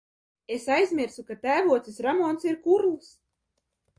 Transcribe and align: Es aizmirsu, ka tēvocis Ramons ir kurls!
Es 0.53 0.63
aizmirsu, 0.75 1.25
ka 1.27 1.37
tēvocis 1.43 2.01
Ramons 2.07 2.49
ir 2.53 2.57
kurls! 2.65 3.13